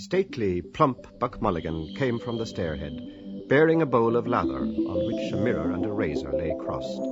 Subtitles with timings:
[0.00, 5.32] Stately, plump Buck Mulligan came from the stairhead, bearing a bowl of lather on which
[5.34, 7.02] a mirror and a razor lay crossed.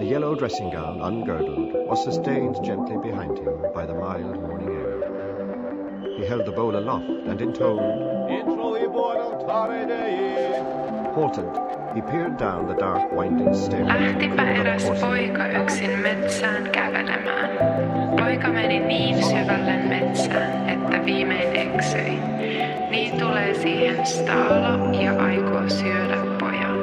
[0.00, 6.16] A yellow dressing gown, ungirdled, was sustained gently behind him by the mild morning air.
[6.18, 8.10] He held the bowl aloft and intoned,
[11.14, 13.86] Halted, he peered down the dark winding stair.
[13.86, 17.71] Lähtipä eräs poika yksin metsään kävelemään.
[18.32, 22.18] Poika meni niin syvälle metsään, että viimein eksyi.
[22.90, 26.76] Niin tulee siihen staalo ja aikoo syödä pojan.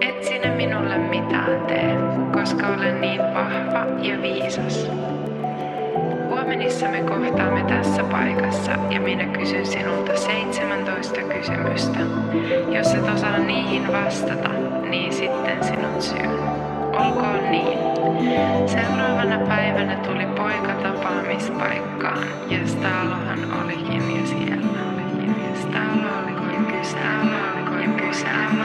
[0.00, 1.96] Et sinä minulle mitään tee,
[2.32, 4.90] koska olen niin vahva ja viisas.
[6.28, 11.98] Huomenissa me kohtaamme tässä paikassa ja minä kysyn sinulta 17 kysymystä.
[12.72, 14.48] Jos et osaa niihin vastata,
[14.90, 16.61] niin sitten sinut syön.
[16.92, 17.78] Olkoon niin.
[18.68, 24.66] Seuraavana päivänä tuli poika tapaamispaikkaan ja Staalohan olikin jo siellä.
[25.54, 28.61] Staalo olikin ja kysällä olikin ja kysällä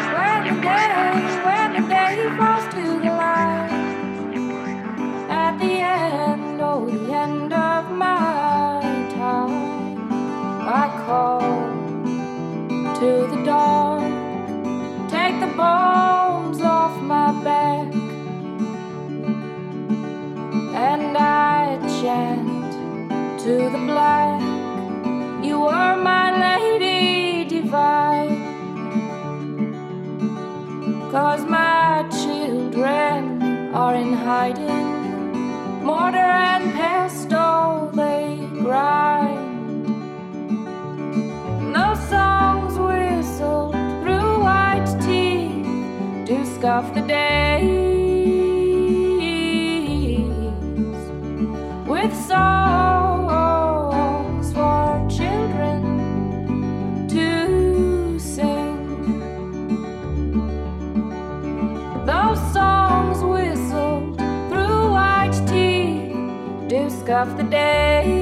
[46.78, 47.68] scuff the days
[51.88, 53.34] with songs
[54.54, 55.82] for children
[57.10, 58.78] to sing.
[62.06, 64.18] Those songs whistled
[64.50, 66.14] through white teeth
[66.70, 68.17] do scuff the days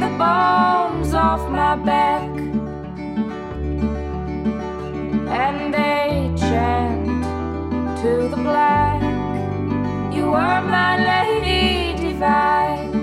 [0.00, 2.28] the bones off my back,
[5.42, 7.06] and they chant
[8.02, 9.00] to the black,
[10.14, 12.94] you are my lady divine.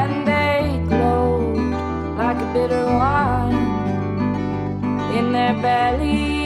[0.00, 1.56] And they glowed
[2.16, 3.54] like a bitter wine
[5.16, 6.42] in their bellies.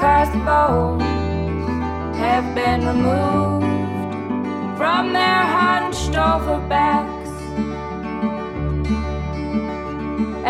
[0.00, 1.02] Cause the bones
[2.18, 3.55] have been removed
[4.86, 7.30] from their hunched over backs,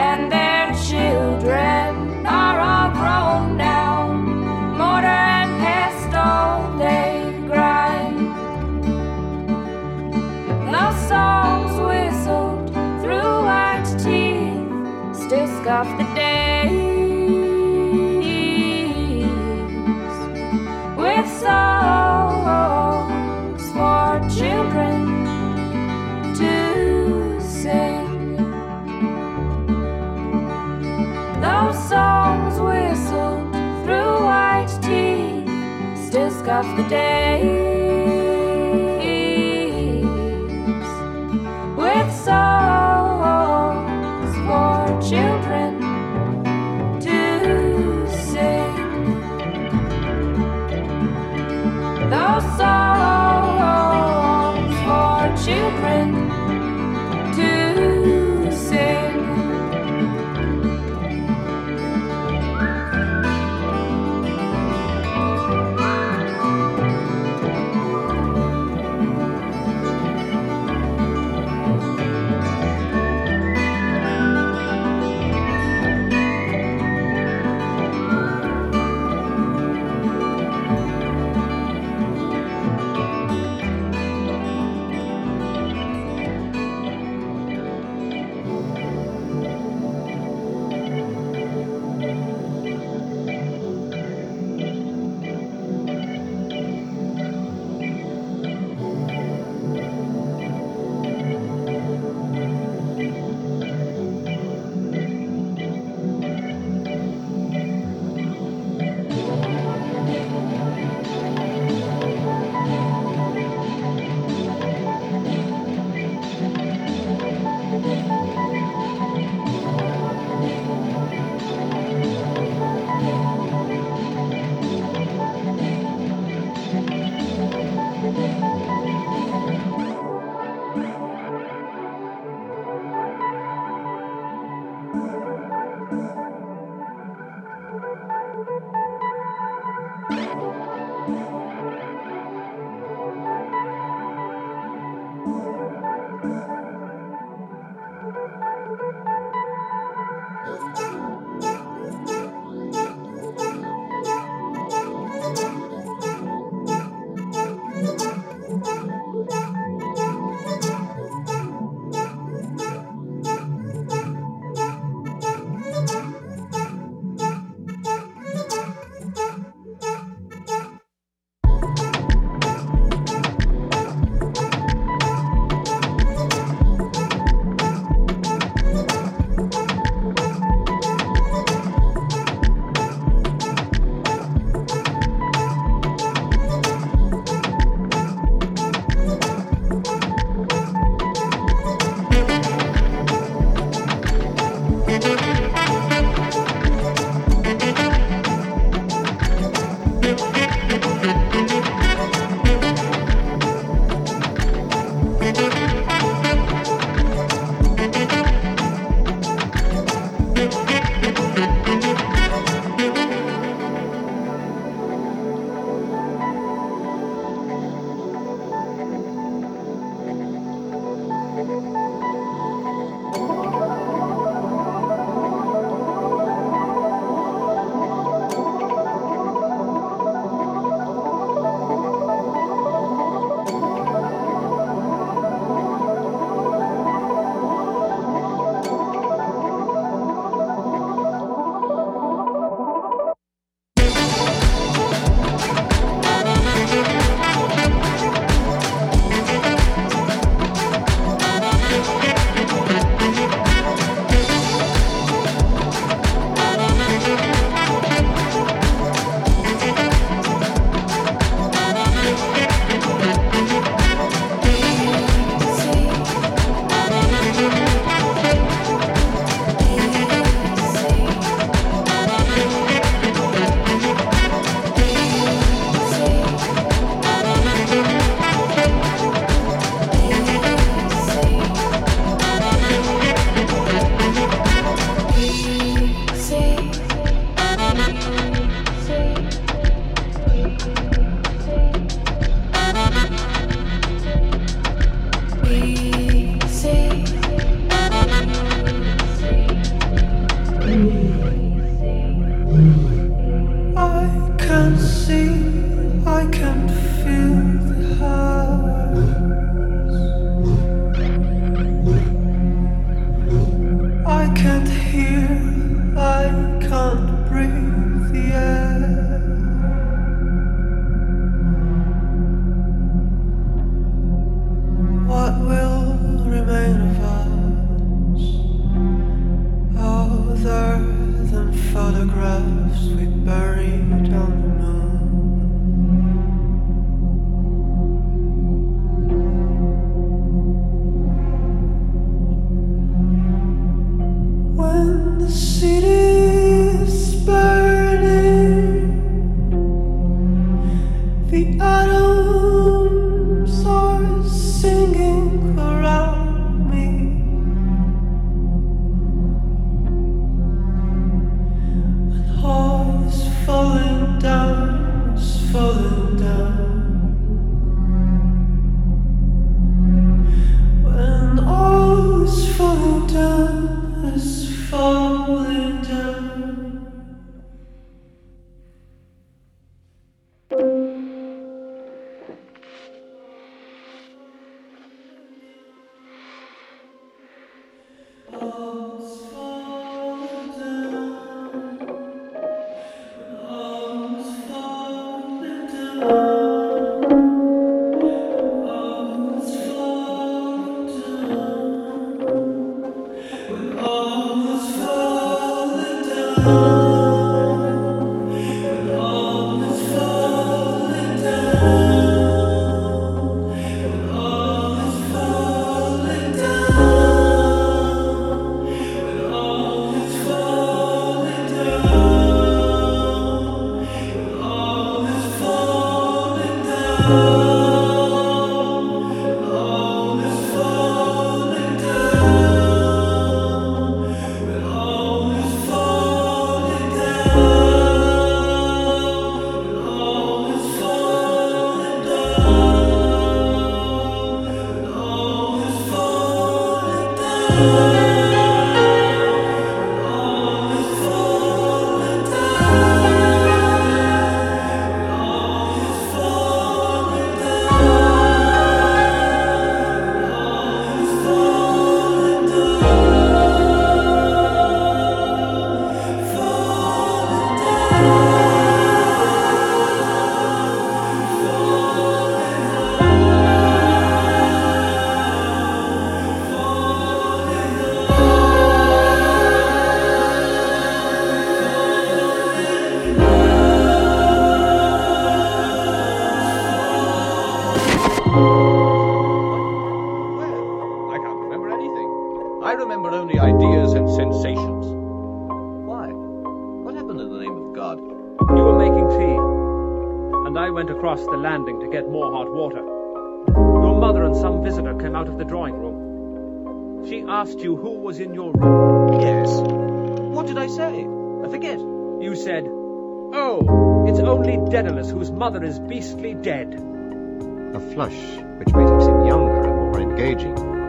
[0.06, 4.12] and their children are all grown now.
[4.80, 8.28] Mortar and pestle they grind.
[10.70, 12.68] No songs whistled
[13.00, 15.88] through white teeth still scuff
[36.76, 37.55] the days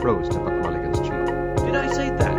[0.04, 1.66] rose to Buck Mulligan's cheek.
[1.66, 2.37] Did I say that?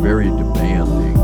[0.00, 1.19] very demanding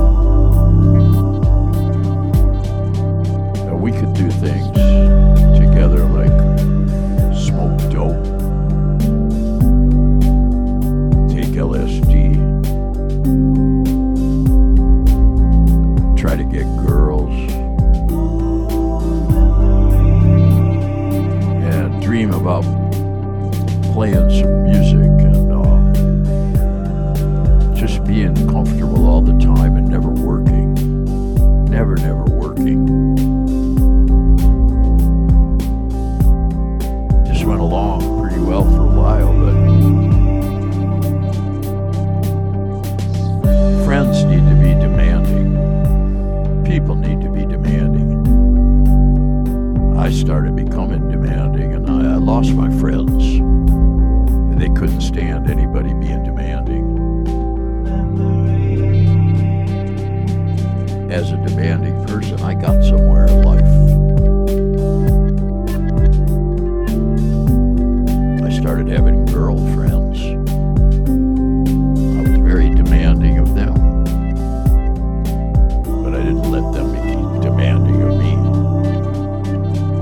[76.45, 78.35] Let them be demanding of me.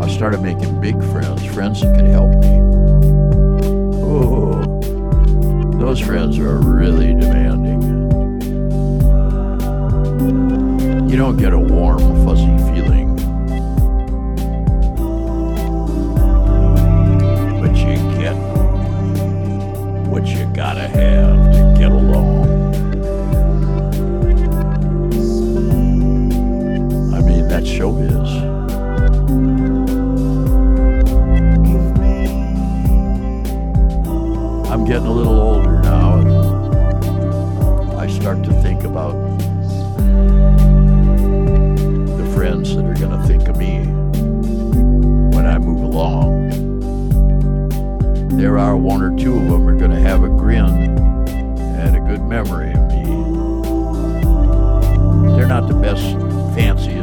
[0.04, 2.60] I started making big friends, friends that could help me.
[4.02, 4.62] Oh,
[5.78, 7.82] those friends are really demanding.
[11.08, 13.14] You don't get a warm, fuzzy feeling.
[17.60, 18.36] But you get
[20.08, 22.43] what you gotta have to get along.
[27.64, 28.30] I mean, that's showbiz.
[34.70, 39.14] I'm getting a little older now, and I start to think about
[42.18, 43.86] the friends that are going to think of me
[45.34, 46.50] when I move along.
[48.36, 52.00] There are one or two of them are going to have a grin and a
[52.00, 53.04] good memory of me.
[55.36, 56.02] They're not the best,
[56.54, 56.93] fanciest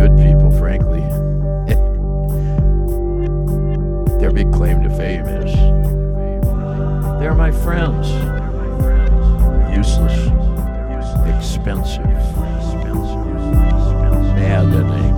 [0.00, 1.02] good people, frankly.
[4.18, 5.52] Their big claim to fame is
[7.20, 8.08] they're my friends.
[9.76, 10.28] Useless,
[11.36, 12.06] expensive,
[14.36, 15.09] maddening, pain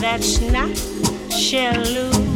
[0.00, 0.76] that's not
[1.30, 2.27] shall lose.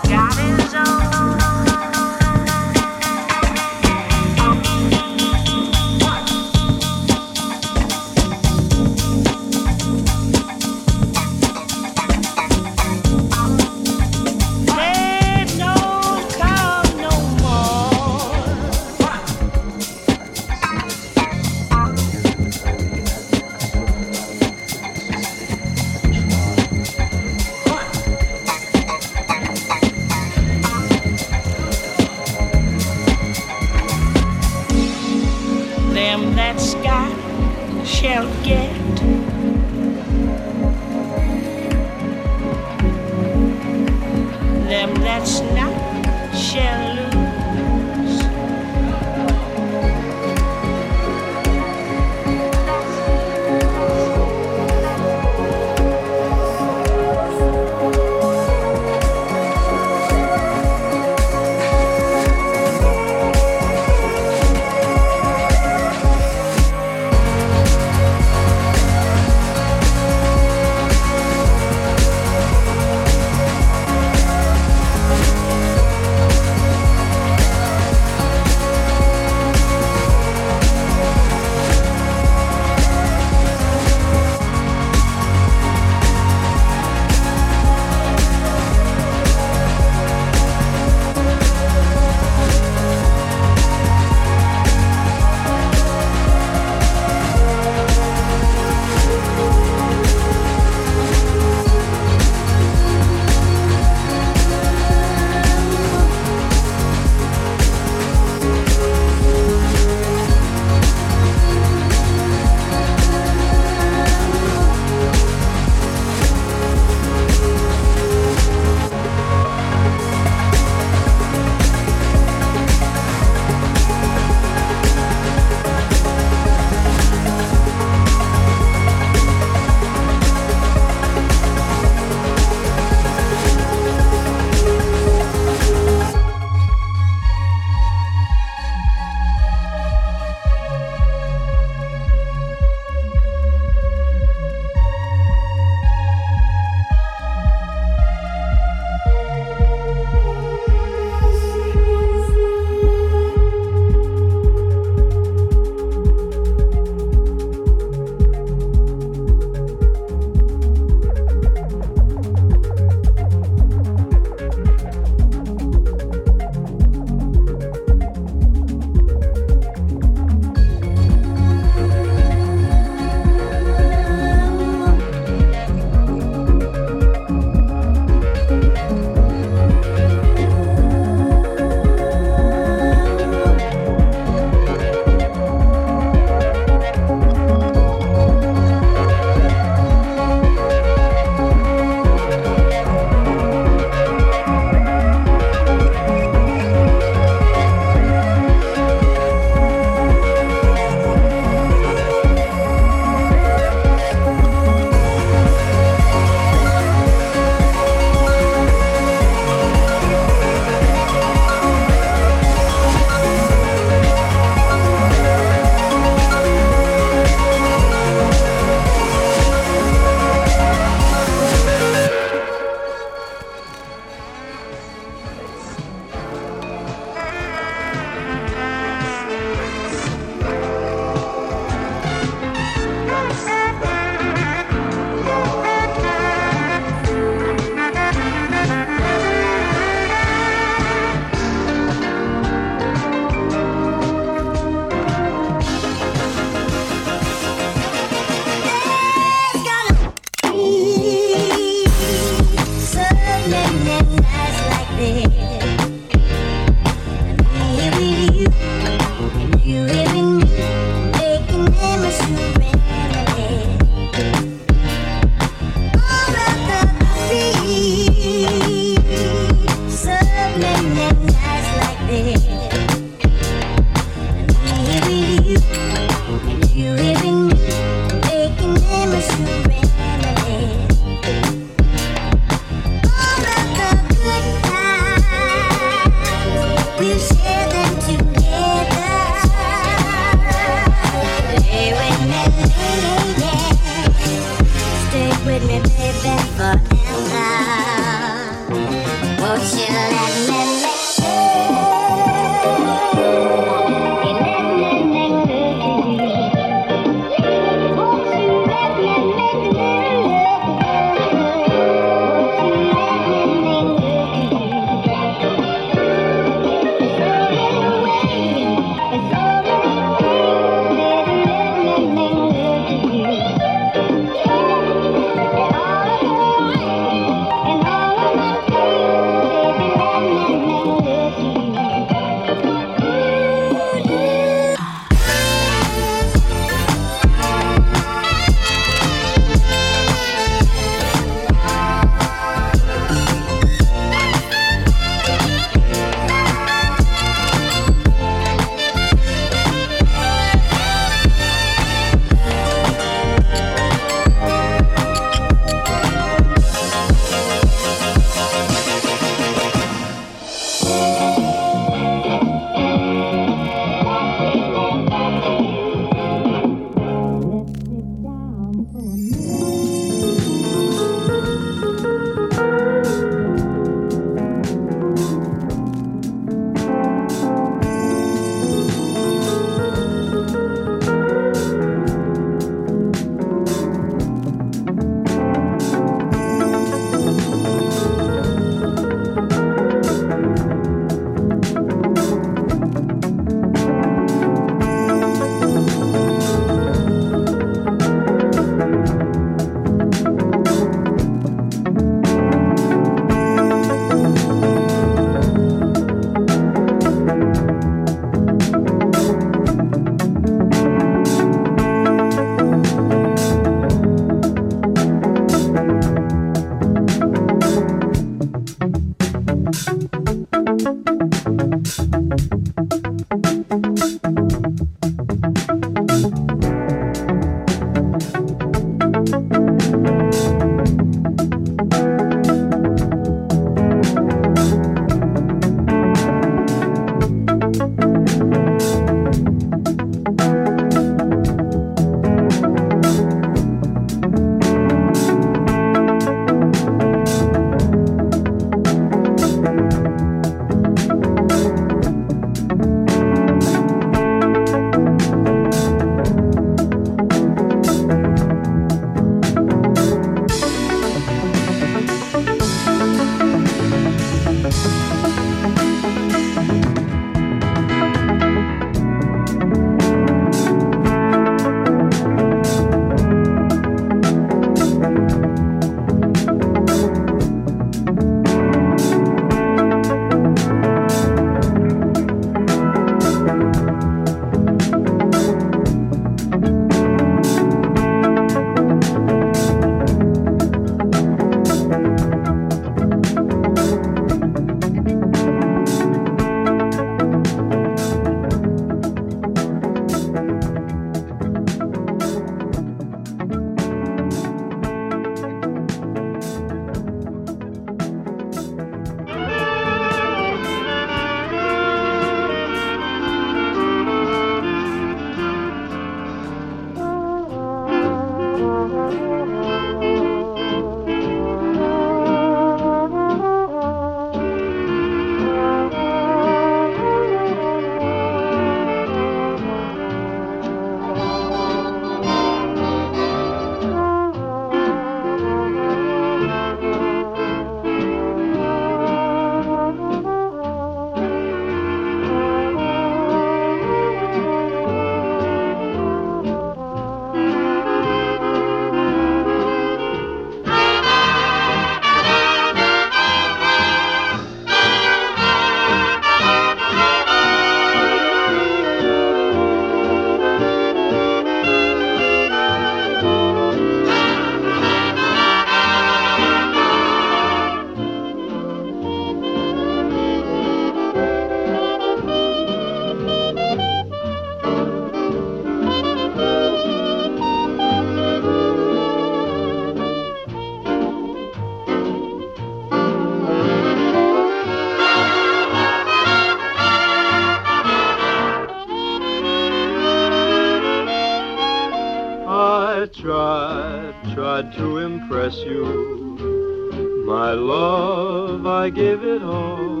[595.50, 597.24] Impress you.
[597.26, 600.00] My love, I give it all.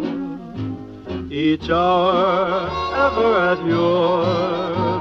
[1.32, 2.68] Each hour,
[3.06, 4.24] ever at your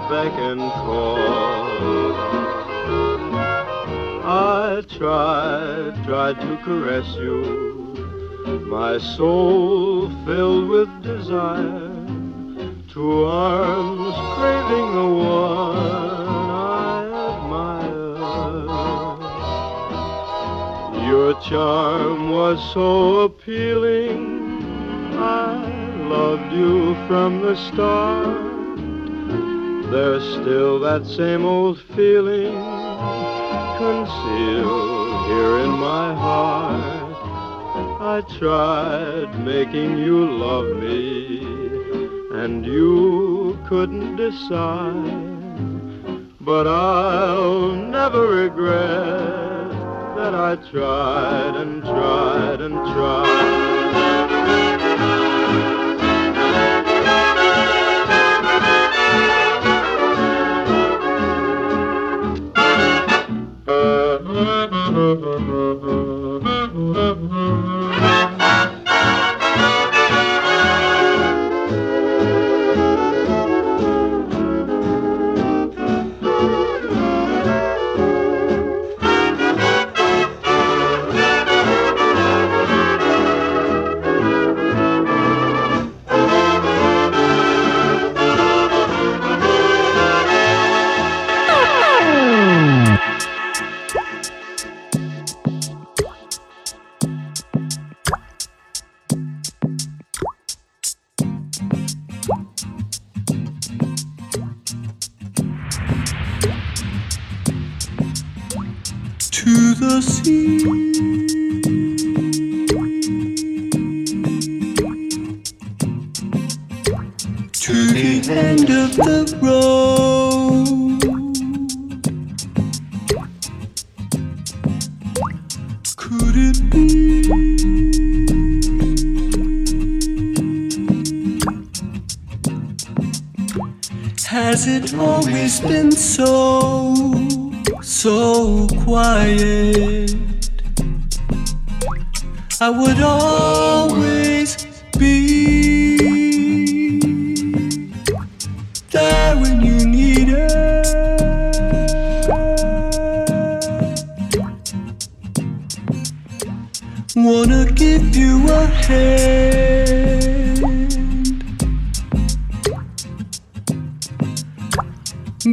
[0.10, 1.18] beck and call.
[4.26, 8.64] I tried, tried to caress you.
[8.68, 11.88] My soul filled with desire.
[12.94, 15.99] To arms craving the one
[21.42, 24.62] charm was so appealing.
[25.18, 25.56] I
[26.08, 28.78] loved you from the start.
[29.92, 32.54] There's still that same old feeling
[33.78, 37.16] concealed here in my heart.
[38.02, 41.40] I tried making you love me,
[42.34, 45.40] and you couldn't decide.
[46.42, 49.49] But I'll never regret
[50.20, 53.79] that I tried and tried and tried.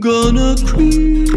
[0.01, 1.33] Gonna creep.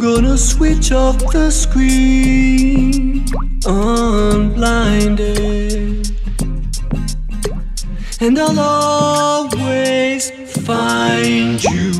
[0.00, 3.24] Gonna switch off the screen,
[3.66, 4.48] unblinded.
[8.20, 10.30] And I'll always
[10.64, 11.92] find you.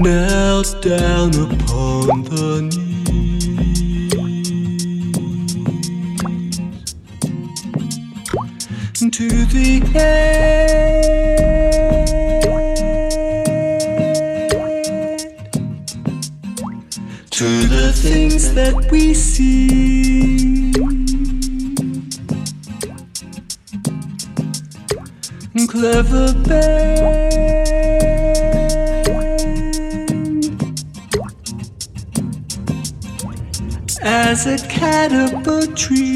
[0.00, 1.59] Knelt down
[17.30, 20.72] to the things that we see.
[25.66, 27.30] Clever band
[34.02, 36.09] as a caterpillar tree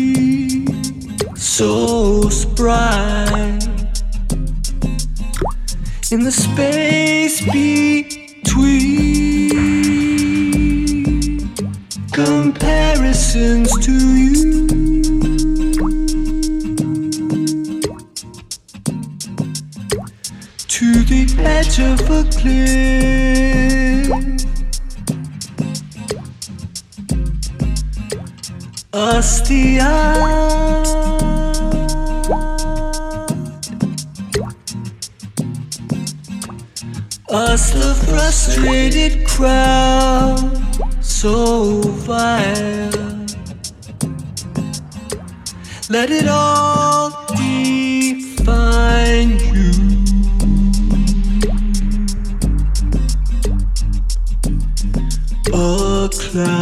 [20.75, 24.11] To the edge of a cliff,
[28.93, 29.79] us the
[37.31, 40.61] Us the frustrated crowd,
[41.01, 42.91] so vile.
[45.89, 47.24] Let it all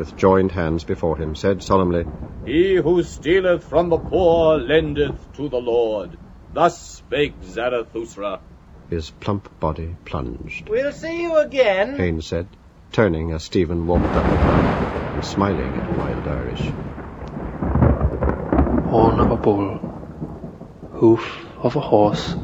[0.00, 2.06] with joined hands before him, said solemnly,
[2.46, 6.16] He who stealeth from the poor lendeth to the Lord.
[6.54, 8.40] Thus spake Zarathustra.
[8.88, 10.70] His plump body plunged.
[10.70, 11.98] We'll see you again.
[11.98, 12.46] Haines said,
[12.92, 14.24] turning as Stephen walked up
[15.14, 16.72] and smiling at Wild Irish.
[18.88, 19.78] horn of a bull,
[20.92, 22.34] hoof of a horse,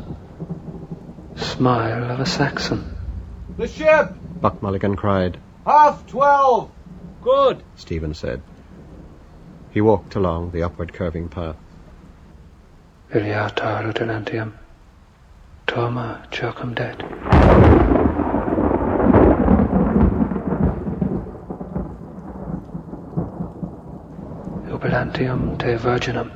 [1.36, 2.84] smile of a Saxon.
[3.56, 4.14] The ship!
[4.42, 5.38] Buck Mulligan cried.
[5.64, 6.75] Half twelve!
[7.26, 7.64] Good.
[7.74, 8.40] Stephen said.
[9.72, 11.56] He walked along the upward curving path.
[13.12, 14.52] Iliata Lieutenantium,
[15.66, 17.00] Toma circumdet.
[24.68, 26.30] Jubilantium te virginum.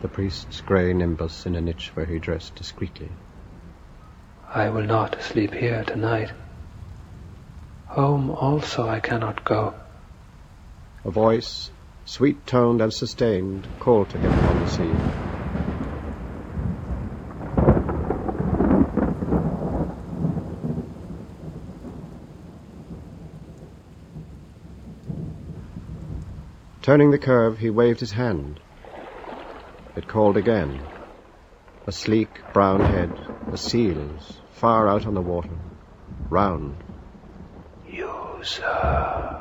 [0.00, 3.10] The priest's grey nimbus in a niche where he dressed discreetly.
[4.48, 6.32] I will not sleep here tonight.
[7.94, 9.74] Home also I cannot go.
[11.04, 11.72] A voice,
[12.04, 15.20] sweet toned and sustained, called to him from the sea.
[26.82, 28.60] Turning the curve, he waved his hand.
[29.96, 30.80] It called again.
[31.88, 33.10] A sleek brown head,
[33.52, 35.58] a seal's, far out on the water,
[36.30, 36.89] round.
[38.42, 39.39] Sir.